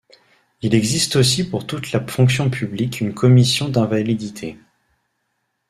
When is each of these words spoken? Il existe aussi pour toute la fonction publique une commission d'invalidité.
Il 0.63 0.73
existe 0.73 1.15
aussi 1.15 1.47
pour 1.47 1.67
toute 1.67 1.91
la 1.91 1.99
fonction 2.07 2.49
publique 2.49 3.01
une 3.01 3.13
commission 3.13 3.69
d'invalidité. 3.69 4.57